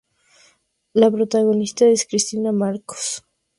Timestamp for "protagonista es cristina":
1.11-2.51